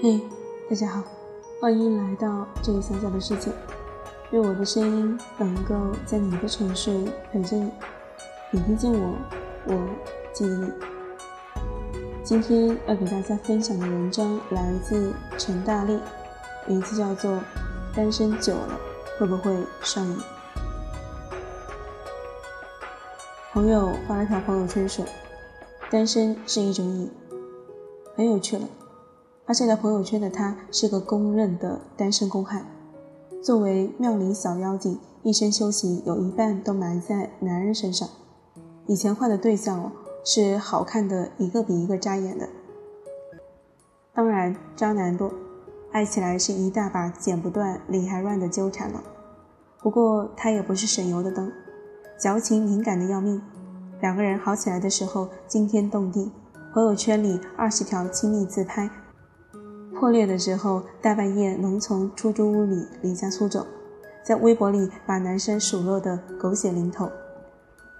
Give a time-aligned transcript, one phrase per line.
[0.00, 0.20] 嘿
[0.70, 1.02] 大家好，
[1.60, 3.50] 欢迎来到这个小小的世界。
[4.30, 5.74] 愿我的声音能够
[6.06, 7.72] 在你的城市陪着你，
[8.52, 9.16] 你听见我，
[9.66, 9.88] 我
[10.32, 10.70] 记得你。
[12.22, 15.98] 今天要给大家分享的文章来自陈大力，
[16.68, 17.32] 名字叫做
[17.92, 18.78] 《单身久了
[19.18, 20.16] 会不会上瘾》。
[23.52, 25.04] 朋友发了条朋友圈说
[25.90, 27.10] ：“单身是一种瘾，
[28.14, 28.62] 很有趣了。”
[29.48, 32.62] 发这条朋友圈的他是个公认的单身公害。
[33.42, 38.06] 作为庙里小妖精，一生修行有一半都埋在男人身上。
[38.86, 39.92] 以前换的对象哦，
[40.22, 42.46] 是好看的一个比一个扎眼的。
[44.12, 45.32] 当然，渣男多，
[45.92, 49.02] 爱起来是一大把剪不断、理还乱的纠缠了。
[49.80, 51.50] 不过他也不是省油的灯，
[52.20, 53.40] 矫情敏感的要命。
[54.02, 56.30] 两个人好起来的时候惊天动地，
[56.74, 58.90] 朋友圈里二十条亲密自拍。
[59.98, 63.66] 破裂的时候，大半夜能从出租屋里离家出走，
[64.22, 67.10] 在微博里把男生数落的狗血淋头。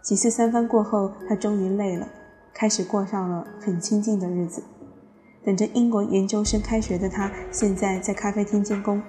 [0.00, 2.06] 几次三番过后，他终于累了，
[2.54, 4.62] 开始过上了很清静的日子。
[5.44, 9.02] 等着英国研究生开学的他，现在在咖啡厅监工，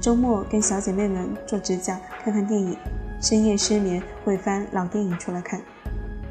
[0.00, 2.76] 周末跟小姐妹们做指甲、看看电影，
[3.20, 5.60] 深夜失眠会翻老电影出来看。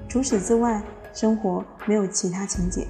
[0.08, 2.88] 除此之外，生活没有其他情节。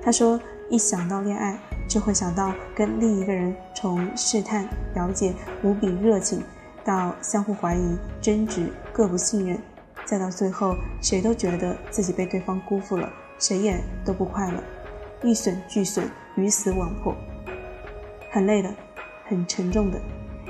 [0.00, 6.42] 他说：“一想到恋爱。”就会想到跟另一个人从试探、了解、无比热情，
[6.84, 9.58] 到相互怀疑、争执、各不信任，
[10.04, 14.62] 再到最后谁都觉得自己被对方辜负了，谁也都不快乐，
[15.22, 17.14] 一损俱损，鱼死网破，
[18.30, 18.74] 很累的，
[19.24, 19.98] 很沉重的，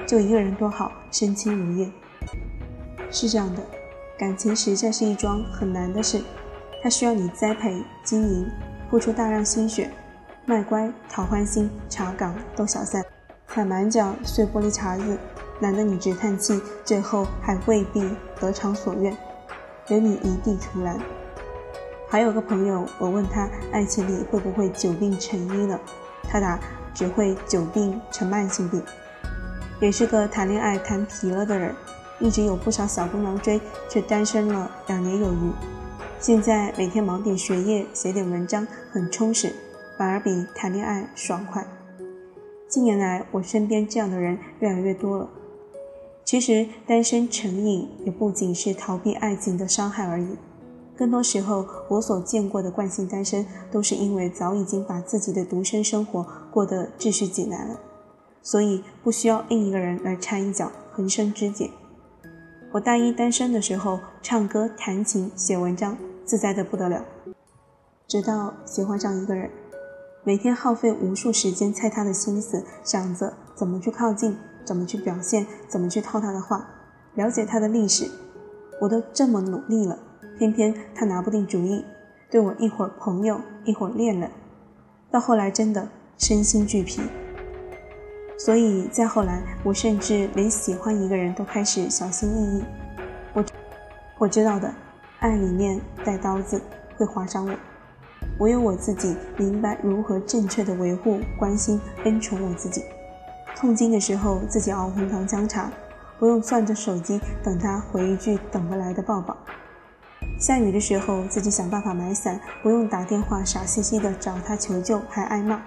[0.06, 1.92] 就一个人多好，身轻如燕。
[3.10, 3.62] 是这样的，
[4.18, 6.20] 感情实在是一桩很难的事，
[6.82, 8.46] 它需要你栽培、经营，
[8.90, 9.90] 付出大量心血。
[10.48, 13.04] 卖乖、讨欢心、查岗斗小三、
[13.48, 15.18] 踩满脚碎玻璃碴子，
[15.58, 18.08] 难得你直叹气，最后还未必
[18.38, 19.12] 得偿所愿，
[19.88, 21.00] 留你一地图蓝。
[22.08, 25.76] 还有个朋友，我问他爱情里会不会久病成医呢？
[26.22, 26.60] 他答
[26.94, 28.80] 只会久病成慢性病。
[29.80, 31.74] 也是个谈恋爱谈疲了的人，
[32.20, 35.50] 一直有不少小姑娘追，却单身了两年有余。
[36.20, 39.52] 现在每天忙点学业，写点文章，很充实。
[39.96, 41.66] 反而比谈恋爱爽快。
[42.68, 45.30] 近年来，我身边这样的人越来越多了。
[46.24, 50.36] 其实，单身成瘾也不仅是逃避爱情的伤害而已。
[50.96, 57.78] 更多时候，我所见过的惯性单身，都是因为早已经把自己的独身生活过得秩序井然了，
[58.42, 61.70] 所以不需要另一个人来掺一脚，横生枝节。
[62.72, 67.04] 我大一单身的时候，唱歌、弹琴、写文章，自在的不得了。
[68.08, 69.48] 直到喜欢上一个人。
[70.26, 76.66] 每天耗费无数时间猜他的心思，想着怎么去靠近，怎么去表现，怎么去套他的话，
[77.14, 78.10] 了解他的历史。
[78.80, 79.96] 我都这么努力了，
[80.36, 81.84] 偏偏他拿不定主意，
[82.28, 84.28] 对我一会儿朋友，一会儿恋人，
[85.12, 85.88] 到后来真的
[86.18, 87.00] 身心俱疲。
[88.36, 92.64] 所以再后来，我甚至连喜欢一个人都开始小心翼翼。
[93.32, 93.44] 我
[94.18, 94.74] 我知道的，
[95.20, 96.60] 爱里面带刀子，
[96.96, 97.54] 会划伤我。
[98.38, 102.82] 我有我自己，明白如何正确的维护、关心、恩宠我自己。
[103.56, 105.70] 痛经的时候，自己熬红糖姜茶，
[106.18, 109.34] 不用攥着手机等他回一句等不来的抱抱。
[110.38, 115.62] 下雨的时候，自己想办法买伞，不用打电话傻兮兮的找他求救还挨骂。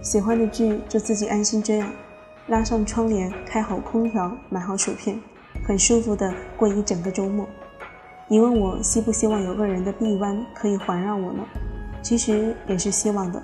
[0.00, 1.92] 喜欢的剧就自己安心追啊，
[2.46, 5.20] 拉上窗帘，开好空调，买好薯片，
[5.66, 7.46] 很舒服的过一整个周末。
[8.30, 11.42] 你问我希不希望有个人的臂弯可以环绕我呢？
[12.02, 13.42] 其实也是希望的，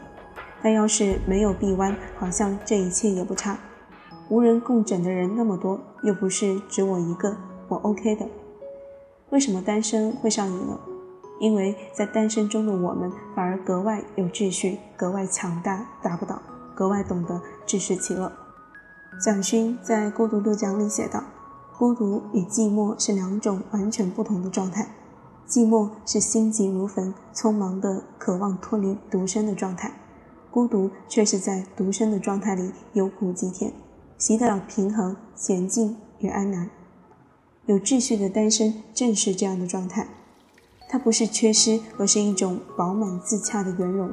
[0.63, 3.59] 但要是没有臂弯，好像这一切也不差。
[4.29, 7.35] 无人共枕的人那么多，又不是只我一个，
[7.69, 8.27] 我 OK 的。
[9.31, 10.79] 为什么单身会上瘾呢？
[11.41, 16.41] 因为在单身中的我们反而格外有秩序，格外强大，打不倒，
[16.75, 18.31] 格外懂得自食其乐。
[19.25, 21.25] 蒋勋在《孤独度讲》里写道。
[21.77, 24.95] 孤独与寂寞是两种完全不同的状态。
[25.49, 29.93] 寂寞是心急如焚、匆忙的渴望脱离独身的状态，
[30.51, 33.73] 孤独却是在独身的状态里有苦及甜，
[34.17, 36.71] 习得了平衡、娴静与安然。
[37.67, 40.07] 有秩序的单身正是这样的状态，
[40.89, 44.11] 它不是缺失，而是一种饱满自洽的圆融。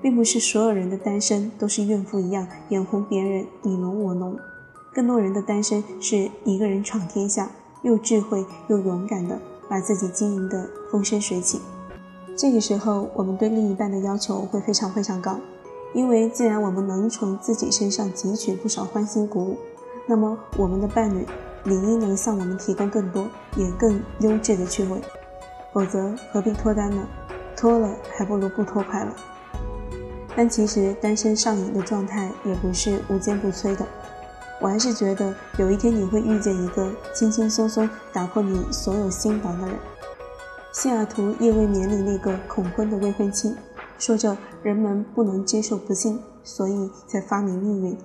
[0.00, 4.38] 并不是所有人的单身都是怨妇一样眼红别人你侬我侬。
[4.98, 7.48] 更多人的单身是一个人闯天下，
[7.82, 11.60] 又智慧又勇敢的把自己经营的风生水起。
[12.36, 15.38] 这个时候，我们对另一半的要求会非常非常高，
[15.94, 19.58] 因为既然我们能从自己身上汲取不少欢欣鼓舞，
[20.04, 21.24] 那么我们的伴侣
[21.62, 25.00] 理应能向我们提供更多也更优质的趣味。
[25.72, 27.06] 否则何必脱单呢？
[27.56, 29.12] 脱了还不如不脱快乐。
[30.34, 33.86] 但其实单身上瘾的状态也不是无坚不摧的。
[34.60, 39.76] 我还是觉得有一天你会遇见一个轻轻松松打破你所有心防的人。
[40.72, 43.54] 西雅图夜未眠里那个恐婚的未婚妻，
[43.98, 47.98] 说着人们不能接受不幸，所以才发明命运，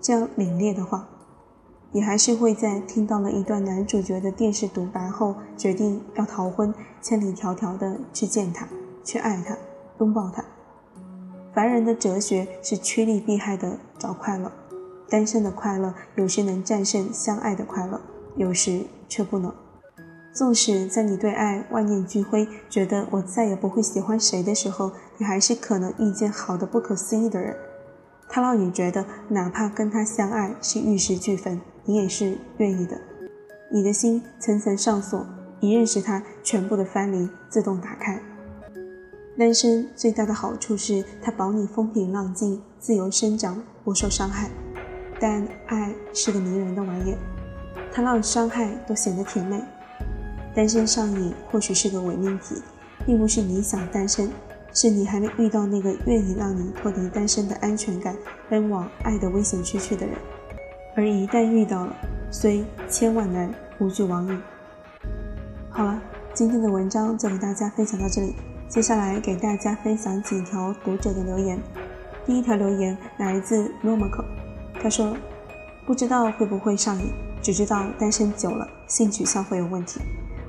[0.00, 1.08] 这样凛冽的话，
[1.92, 8.68] 也还是会在听到了一段男主角的电视独白后，决定要逃婚，千里迢迢的去见他，
[9.02, 9.56] 去爱他，
[9.98, 10.44] 拥抱他。
[11.54, 14.52] 凡人的哲学是趋利避害的找快乐。
[15.12, 18.00] 单身的快乐有时能战胜相爱的快乐，
[18.34, 19.52] 有时却不能。
[20.32, 27.54] 纵使在你对爱万念俱灰，觉得我再也不会喜欢谁的时候，你还是可能遇见好的不可思议的人。
[28.26, 32.98] 他让你觉得，哪怕跟他相爱是玉石俱焚，你也是愿意的。
[33.70, 35.26] 你的心层层上锁，
[35.60, 38.18] 一认识他，全部的藩篱自动打开。
[39.36, 44.48] 单身最大的好处是，它保你风平浪静，自由生长，不受伤害。
[45.22, 47.14] 但爱是个迷人的玩意，
[47.92, 49.62] 它让伤害都显得甜美。
[50.52, 52.60] 单身上瘾或许是个伪命题，
[53.06, 54.28] 并不是你想单身，
[54.74, 58.16] 是你还没遇到那个愿意让你脱离单身的安全感，
[58.50, 60.16] 奔往爱的危险区去的人。
[60.96, 61.96] 而一旦遇到了，
[62.32, 64.36] 虽千万难，无惧往矣。
[65.70, 66.02] 好了，
[66.34, 68.34] 今天的文章就给大家分享到这里，
[68.68, 71.60] 接下来给大家分享几条读者的留言。
[72.26, 74.41] 第一条留言来自 Romako。
[74.82, 75.16] 他说
[75.86, 80.00] ：“不知道会不会上瘾，只知道单身久了性取向会有问题。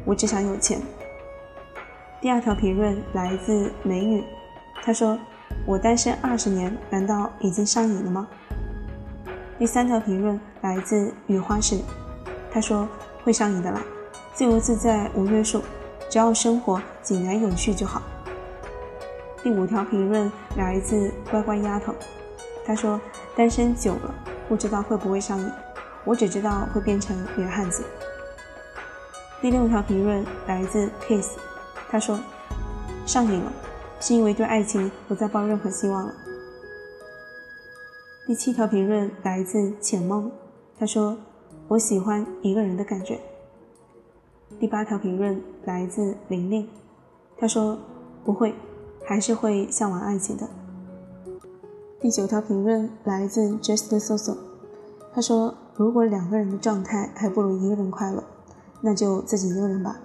[0.06, 0.82] 我只想有钱。”
[2.20, 4.24] 第二条评论来自美女，
[4.84, 5.20] 她说
[5.68, 8.28] ：“我单身二十年，难道已经上瘾了吗？”
[9.60, 11.80] 第三条评论来自雨花石，
[12.52, 12.88] 他说
[13.24, 13.82] ：“会上瘾的啦，
[14.34, 15.62] 自由自在无约束，
[16.10, 18.02] 只要生活井然有序就好。”
[19.44, 21.94] 第五条评论来自乖乖丫头。
[22.66, 23.00] 他说
[23.36, 24.16] ：“单身久了，
[24.48, 25.52] 不知道会不会上瘾，
[26.06, 27.84] 我只知道会变成女汉子。”
[29.42, 31.38] 第六条评论来自 Kiss，
[31.90, 32.18] 他说
[33.06, 33.52] ：“上瘾了，
[34.00, 36.14] 是因为对爱情不再抱任何希望了。”
[38.26, 40.32] 第七条评论来自浅梦，
[40.80, 41.18] 他说
[41.68, 43.20] ：“我喜欢一个人的感觉。”
[44.62, 46.70] 第八条评论来自玲玲，
[47.38, 47.78] 他说
[48.24, 48.56] ：“不会，
[49.06, 50.48] 还是会向往爱情的。”
[52.04, 54.36] 第九条评论来自 Just So So，
[55.14, 58.22] 他说：“如果两个人的状态还不如一个人快乐，
[58.82, 60.02] 那就自己一个人吧。”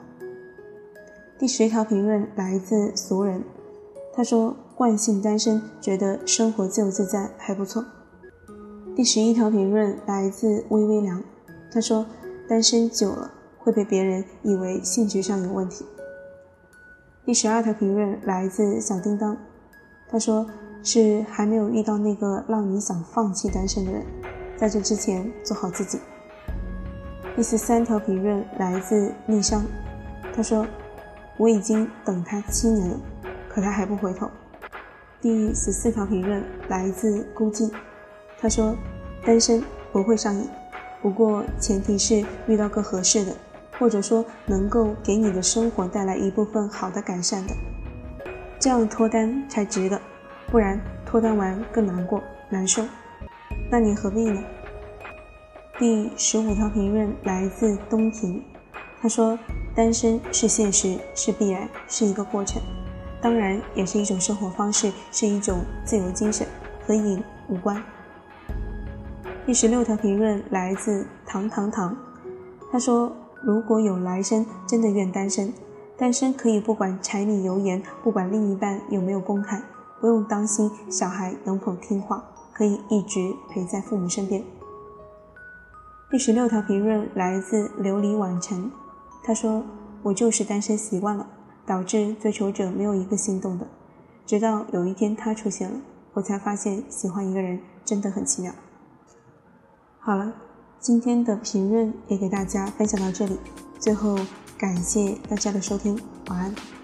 [1.40, 3.42] 第十条评论来自俗人，
[4.14, 7.84] 他说：“惯性单身，觉得生活自由自在还不错。”
[8.94, 11.20] 第十一条评论来自微微凉，
[11.72, 12.06] 他说
[12.48, 15.84] ：“单身久了会被别人以为性取向有问题。”
[17.26, 19.36] 第十二条评论来自小叮当，
[20.08, 20.46] 他说。
[20.82, 24.02] 是还没有遇到那个让你想放弃单身的人，
[24.56, 25.98] 在这之前做好自己。
[27.36, 29.64] 第十三条评论来自逆商，
[30.34, 30.66] 他说
[31.36, 33.00] ：“我已经等他七年了，
[33.48, 34.28] 可他还不回头。”
[35.20, 37.70] 第十四条评论来自孤寂，
[38.40, 38.74] 他说
[39.24, 40.48] ：“单身不会上瘾，
[41.02, 43.32] 不过前提是遇到个合适的，
[43.78, 47.54] 或者说能够给你的生活带来一部分好的改善的，
[48.58, 50.00] 这样脱单才值得。”
[50.50, 52.82] 不然脱单完更难过难受，
[53.70, 54.42] 那你何必呢？
[55.78, 58.42] 第十五条评论来自东平，
[59.00, 59.38] 他说
[59.76, 62.62] ：“单身是现实，是必然，是一个过程，
[63.20, 66.46] 当然也是一种生活方式，是一种自由精神，
[66.86, 67.80] 和瘾无关。”
[69.44, 71.94] 第十六条评论来自糖糖糖，
[72.72, 73.14] 他说
[73.44, 75.52] ：“如果有来生，真的愿单身，
[75.96, 79.62] 单身可以不管柴米油盐，不管另一半有没有公开。”
[80.00, 84.44] 不用担心小孩能否听话，可以一直陪在父母身边。
[86.10, 88.70] 第十六条评论来自琉璃晚晨，
[89.22, 89.62] 他说
[90.02, 91.26] ：“我就是单身习惯了，
[91.66, 93.66] 导致追求者没有一个心动的。
[94.24, 95.80] 直到有一天他出现了，
[96.14, 98.52] 我才发现喜欢一个人真的很奇妙。”
[100.00, 100.32] 好了，
[100.80, 103.38] 今天的评论也给大家分享到这里。
[103.78, 104.16] 最后
[104.56, 106.77] 感谢大家的收听，晚安。